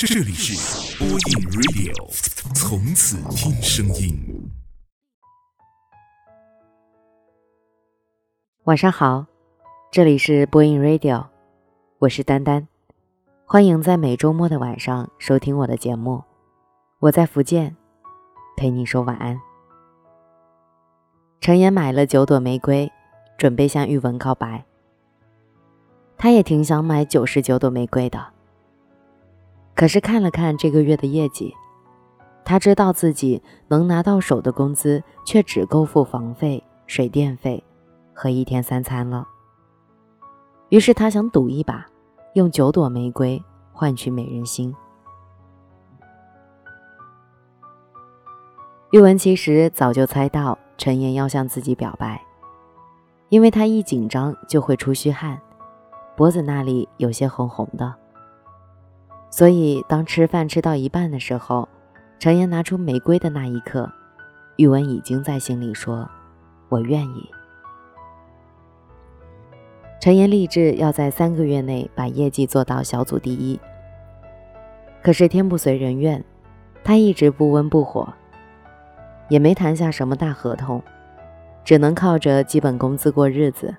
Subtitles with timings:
[0.00, 1.18] 这里是播音
[1.50, 4.16] Radio，从此听声音。
[8.62, 9.26] 晚上好，
[9.90, 11.26] 这里是播音 Radio，
[11.98, 12.68] 我是丹丹，
[13.44, 16.22] 欢迎在每周末的晚上收听我的节目。
[17.00, 17.74] 我在福建，
[18.56, 19.40] 陪你说晚安。
[21.40, 22.88] 陈岩买了九朵玫瑰，
[23.36, 24.64] 准备向玉文告白。
[26.16, 28.24] 他也挺想买九十九朵玫瑰的，
[29.78, 31.54] 可是看了看这个月的业绩，
[32.44, 37.62] 他知道自己能拿到手的工资却只够付房费、水电费
[38.12, 39.28] 和一天三餐了。
[40.70, 41.86] 于是他想赌一把，
[42.34, 43.40] 用九朵玫瑰
[43.72, 44.74] 换取美人心。
[48.90, 52.20] 玉文其实早就猜到陈岩要向自己表白，
[53.28, 55.40] 因为他一紧张就会出虚汗。
[56.16, 57.94] 脖子那里有些红红的，
[59.30, 61.68] 所以当吃饭吃到一半的时候，
[62.18, 63.90] 陈岩拿出玫瑰的那一刻，
[64.56, 66.08] 玉文已经在心里说
[66.68, 67.28] ：“我愿意。”
[70.00, 73.60] 陈岩立志要在三个月内把业绩做到小组第一。
[75.02, 76.24] 可是天不随人愿，
[76.82, 78.12] 他一直不温不火，
[79.28, 80.82] 也没谈下什么大合同，
[81.64, 83.76] 只能靠着基本工资过日子。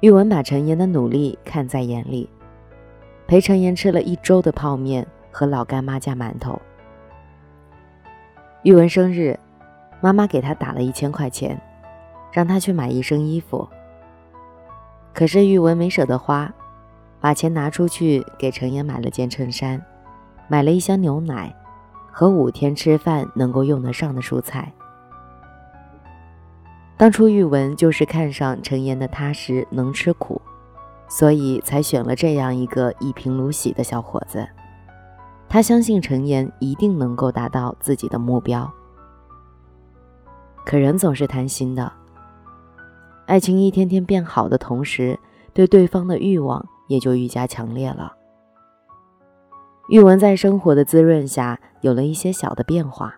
[0.00, 2.28] 玉文把陈岩的努力看在眼里，
[3.26, 6.60] 陪陈岩吃了一周的泡面和老干妈加馒头。
[8.62, 9.38] 玉文生日，
[10.00, 11.60] 妈妈给他打了一千块钱，
[12.32, 13.66] 让他去买一身衣服。
[15.12, 16.52] 可是玉文没舍得花，
[17.20, 19.82] 把钱拿出去给陈岩买了件衬衫，
[20.48, 21.54] 买了一箱牛奶，
[22.10, 24.72] 和五天吃饭能够用得上的蔬菜。
[26.96, 30.40] 当初玉文就是看上陈岩的踏实能吃苦，
[31.08, 34.46] 所以才选了这样一个一贫如洗的小伙子。
[35.48, 38.70] 他相信陈岩一定能够达到自己的目标。
[40.64, 41.92] 可人总是贪心的，
[43.26, 45.18] 爱情一天天变好的同时，
[45.52, 48.14] 对对方的欲望也就愈加强烈了。
[49.88, 53.14] 玉文在生活的滋润下有了一些小的变化，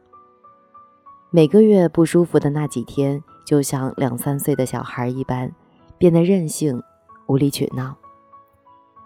[1.30, 3.22] 每个月不舒服的那几天。
[3.46, 5.52] 就像两三岁的小孩一般，
[5.98, 6.82] 变得任性、
[7.26, 7.96] 无理取闹，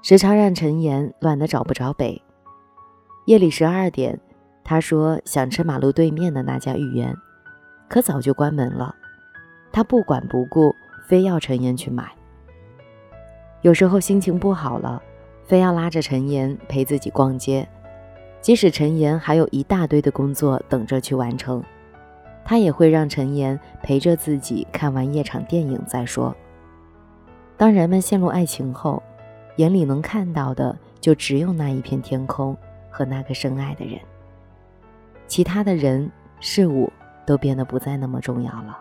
[0.03, 2.21] 时常让陈岩乱得找不着北。
[3.27, 4.21] 夜里十二点，
[4.63, 7.17] 他说想吃马路对面的那家芋圆，
[7.89, 8.95] 可早就关门了。
[9.73, 10.75] 他不管不顾，
[11.07, 12.11] 非要陈岩去买。
[13.63, 15.03] 有时候心情不好了，
[15.45, 17.67] 非要拉着陈岩陪自己逛街，
[18.41, 21.63] 即使陈岩还有一大堆的工作等着去完成。
[22.45, 26.35] 他也会让陈岩陪着自己看完夜场电影再说。
[27.61, 29.03] 当人们陷入爱情后，
[29.57, 32.57] 眼里能看到的就只有那一片天空
[32.89, 34.01] 和那个深爱的人，
[35.27, 36.11] 其他的人
[36.41, 36.91] 事物
[37.27, 38.79] 都变得不再那么重要了。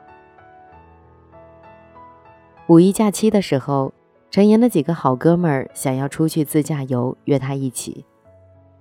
[2.68, 3.92] 五一假期的时候，
[4.32, 8.06] 陈岩的几个好哥们儿想要出去自驾游，约他一起。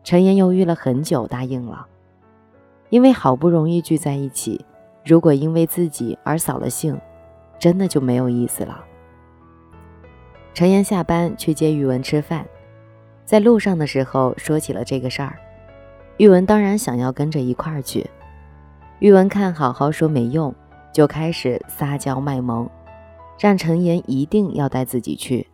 [0.04, 1.88] 陈岩犹豫了很久，答应了。
[2.91, 4.64] 因为好不容易聚在一起，
[5.04, 6.97] 如果因为自己而扫了兴，
[7.58, 8.84] 真的就没有意思了。
[10.58, 12.44] 陈岩下班去接玉文吃饭，
[13.24, 15.38] 在路上的时候说起了这个事儿，
[16.16, 18.04] 宇文当然想要跟着一块儿去。
[18.98, 20.52] 玉文看好好说没用，
[20.92, 22.69] 就开始撒娇卖萌，
[23.38, 25.46] 让陈岩一定要带自己去。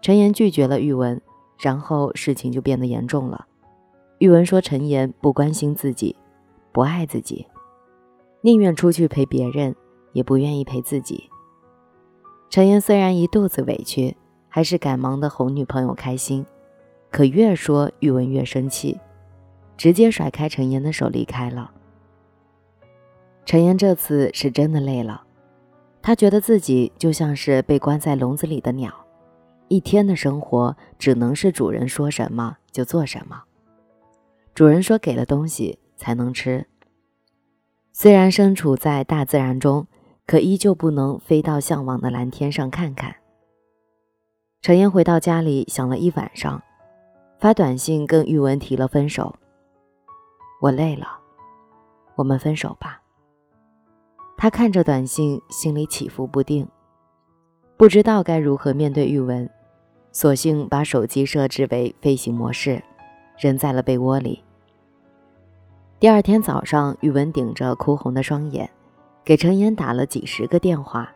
[0.00, 1.20] 陈岩拒绝了玉文，
[1.58, 3.46] 然后事情就变得严重了。
[4.20, 6.16] 玉文说陈岩不关心自己。
[6.72, 7.46] 不爱自己，
[8.40, 9.76] 宁愿出去陪别人，
[10.14, 11.28] 也不愿意陪自己。
[12.48, 14.16] 陈岩虽然一肚子委屈，
[14.50, 16.44] 还是赶忙的哄女朋友开心，
[17.10, 19.00] 可越说玉文越生气，
[19.78, 21.70] 直接甩开陈岩的手离开了。
[23.46, 25.22] 陈岩这次是真的累了，
[26.02, 28.92] 他觉得自己就像是被关在笼子里的鸟，
[29.68, 33.44] 一天的生活只能是主人说什么就做什么，
[34.54, 35.78] 主人说给了东西。
[36.00, 36.66] 才能吃。
[37.92, 39.86] 虽然身处在大自然中，
[40.26, 43.16] 可依旧不能飞到向往的蓝天上看看。
[44.62, 46.62] 陈岩回到家里，想了一晚上，
[47.38, 49.34] 发短信跟玉文提了分手。
[50.60, 51.06] 我累了，
[52.14, 53.00] 我们分手吧。
[54.36, 56.68] 他看着短信，心里起伏不定，
[57.78, 59.48] 不知道该如何面对玉文，
[60.12, 62.82] 索性把手机设置为飞行模式，
[63.38, 64.44] 扔在了被窝里。
[65.98, 68.68] 第二天早上，玉文顶着哭红的双眼，
[69.24, 71.10] 给陈岩打了几十个电话。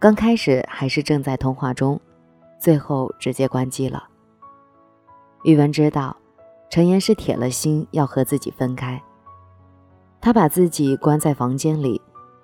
[0.00, 2.00] 刚开始还是正在通话中，
[2.58, 4.08] 最后直接关机了。
[5.44, 6.16] 宇文知道，
[6.70, 9.00] 陈岩是铁了心要和自己分开。
[10.20, 12.00] 他把自己关在房间里，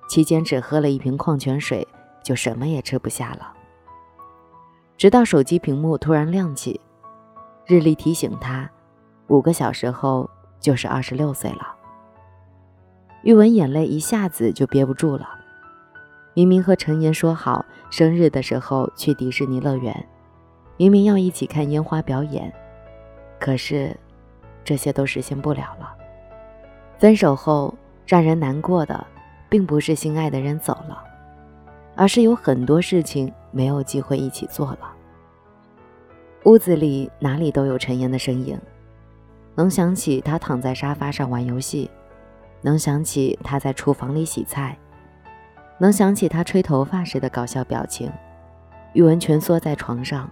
[0.09, 1.87] 期间只喝了一瓶矿泉水，
[2.23, 3.53] 就什么也吃不下了。
[4.97, 6.81] 直到手机屏幕突然亮起，
[7.67, 8.71] 日历提醒他，
[9.27, 10.31] 五个小时后
[10.61, 11.75] 就是二十六岁了。
[13.25, 15.42] 玉文眼泪一下子就憋不住了。
[16.35, 19.95] 明明和陈岩说好生日的时候去迪士尼乐园，
[20.77, 22.53] 明明要一起看烟花表演，
[23.39, 23.95] 可是
[24.65, 25.95] 这些都实现不了了。
[26.99, 27.75] 分手后
[28.07, 29.07] 让人难过的，
[29.51, 31.05] 并不是心爱的人走了，
[31.95, 34.91] 而是有很多事情没有机会一起做了。
[36.45, 38.59] 屋子里哪里都有陈岩的身影，
[39.55, 41.91] 能想起他躺在沙发上玩游戏，
[42.63, 44.79] 能想起他在厨房里洗菜。
[45.79, 48.11] 能想起他吹头发时的搞笑表情，
[48.93, 50.31] 宇文蜷缩在床上，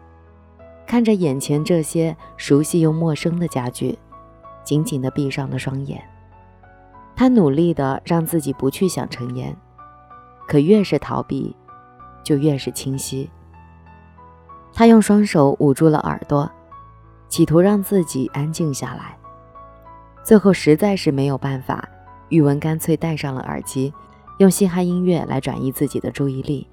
[0.87, 3.98] 看着眼前这些熟悉又陌生的家具，
[4.62, 6.02] 紧紧地闭上了双眼。
[7.16, 9.54] 他努力地让自己不去想陈岩，
[10.46, 11.54] 可越是逃避，
[12.22, 13.28] 就越是清晰。
[14.72, 16.50] 他用双手捂住了耳朵，
[17.28, 19.16] 企图让自己安静下来。
[20.22, 21.86] 最后实在是没有办法，
[22.28, 23.93] 宇文干脆戴上了耳机。
[24.40, 26.66] 用嘻哈音乐来转移自己的注意力。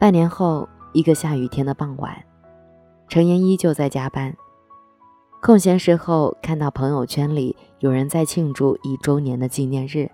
[0.00, 2.24] 半年后，一个下雨天的傍晚，
[3.06, 4.36] 陈岩依旧在加班。
[5.40, 10.10] 空闲时候，看到朋友圈里有人在庆祝一周年的纪念日，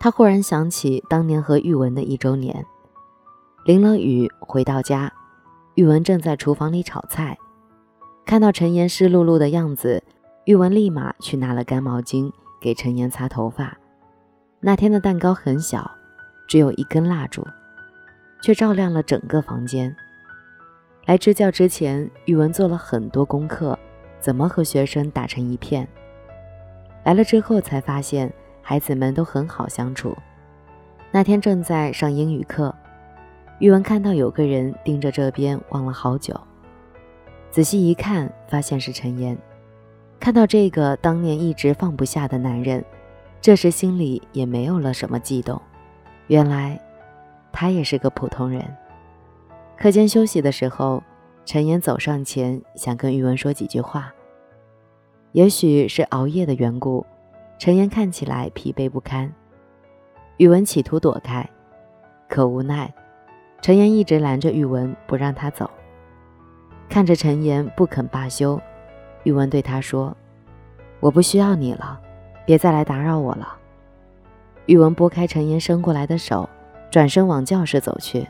[0.00, 2.64] 他忽然想起当年和玉文的一周年。
[3.66, 5.12] 淋了雨回到家，
[5.74, 7.36] 玉文正在厨房里炒菜，
[8.24, 10.02] 看到陈岩湿漉漉的样子，
[10.46, 13.76] 玉文立马去拿了干毛巾给陈岩擦头发。
[14.66, 15.90] 那天的蛋糕很小，
[16.46, 17.46] 只有一根蜡烛，
[18.40, 19.94] 却照亮了整个房间。
[21.04, 23.78] 来支教之前，语文做了很多功课，
[24.18, 25.86] 怎么和学生打成一片。
[27.04, 28.32] 来了之后才发现，
[28.62, 30.16] 孩子们都很好相处。
[31.10, 32.74] 那天正在上英语课，
[33.58, 36.34] 语文看到有个人盯着这边望了好久，
[37.50, 39.36] 仔细一看，发现是陈岩。
[40.18, 42.82] 看到这个当年一直放不下的男人。
[43.44, 45.60] 这时心里也没有了什么悸动，
[46.28, 46.80] 原来
[47.52, 48.64] 他也是个普通人。
[49.76, 51.02] 课间休息的时候，
[51.44, 54.10] 陈岩走上前想跟宇文说几句话。
[55.32, 57.04] 也许是熬夜的缘故，
[57.58, 59.30] 陈岩看起来疲惫不堪。
[60.38, 61.46] 宇文企图躲开，
[62.30, 62.90] 可无奈，
[63.60, 65.68] 陈岩一直拦着宇文不让他走。
[66.88, 68.58] 看着陈岩不肯罢休，
[69.24, 70.16] 宇文对他说
[71.00, 72.00] ：“我不需要你了。”
[72.44, 73.56] 别再来打扰我了。
[74.66, 76.48] 宇文拨开陈岩伸过来的手，
[76.90, 78.26] 转身往教室走去。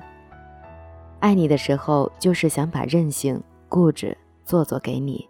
[1.20, 5.28] 爱你的时候，就是想把任性、固执、做作给你。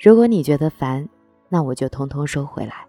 [0.00, 1.08] 如果你觉得烦，
[1.48, 2.86] 那我就通通收回来，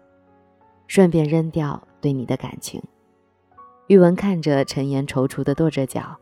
[0.86, 2.82] 顺便扔掉对你的感情。
[3.88, 6.16] 宇文看着陈岩踌躇的跺着脚，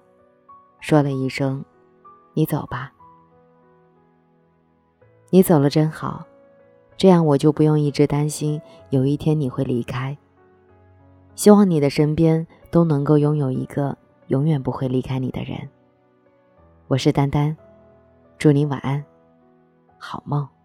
[0.80, 1.64] 说了一声
[2.32, 2.92] ：“你走吧。”
[5.30, 6.24] 你走了真好。
[6.98, 8.60] 这样我就不用一直担心
[8.90, 10.18] 有一天你会离开。
[11.36, 13.96] 希望你的身边都能够拥有一个
[14.26, 15.56] 永远不会离开你的人。
[16.88, 17.56] 我是丹丹，
[18.36, 19.04] 祝你晚安，
[19.96, 20.57] 好梦。